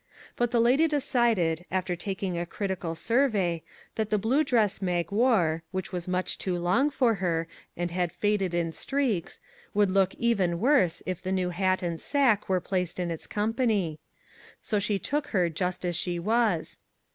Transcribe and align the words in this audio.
But 0.35 0.49
the 0.49 0.59
lady 0.59 0.87
decided, 0.87 1.63
after 1.69 1.95
taking 1.95 2.35
a 2.35 2.47
critical 2.47 2.95
survey, 2.95 3.61
that 3.93 4.09
the 4.09 4.17
blue 4.17 4.43
dress 4.43 4.81
Mag 4.81 5.11
wore, 5.11 5.61
which 5.69 5.91
was 5.91 6.07
much 6.07 6.39
too 6.39 6.57
long 6.57 6.89
for 6.89 7.13
her, 7.21 7.45
and 7.77 7.91
had 7.91 8.11
faded 8.11 8.55
in 8.55 8.71
streaks, 8.71 9.39
would 9.75 9.91
look 9.91 10.15
even 10.15 10.49
MAG 10.53 10.53
AND 10.55 10.61
MARGARET 10.63 10.81
worse 10.81 11.03
if 11.05 11.21
the 11.21 11.31
new 11.31 11.51
hat 11.51 11.83
and 11.83 12.01
sack 12.01 12.49
were 12.49 12.59
placed 12.59 12.99
in 12.99 13.11
its 13.11 13.27
company. 13.27 13.99
So 14.59 14.79
she 14.79 14.97
took 14.97 15.27
her 15.27 15.49
just 15.49 15.85
as 15.85 15.95
she 15.95 16.17
was. 16.17 16.79